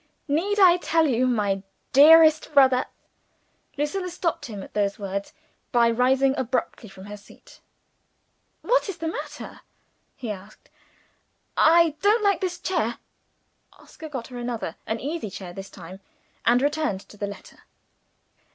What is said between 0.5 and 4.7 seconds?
I tell you, my dearest brother'" Lucilla stopped him